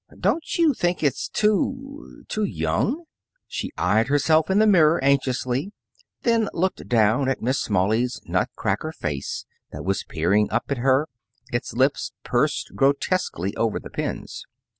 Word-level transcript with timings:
"Don't 0.19 0.57
you 0.57 0.73
think 0.73 1.03
it's 1.03 1.29
too 1.29 2.23
too 2.27 2.43
young?" 2.43 3.03
She 3.45 3.71
eyed 3.77 4.07
herself 4.07 4.49
in 4.49 4.57
the 4.57 4.65
mirror 4.65 4.99
anxiously, 5.03 5.73
then 6.23 6.49
looked 6.53 6.87
down 6.87 7.29
at 7.29 7.43
Miss 7.43 7.59
Smalley's 7.59 8.19
nut 8.25 8.49
cracker 8.55 8.91
face 8.91 9.45
that 9.71 9.85
was 9.85 10.03
peering 10.03 10.49
up 10.49 10.71
at 10.71 10.79
her, 10.79 11.07
its 11.53 11.73
lips 11.75 12.13
pursed 12.23 12.71
grotesquely 12.75 13.55
over 13.55 13.79
the 13.79 13.91
pins. 13.91 14.43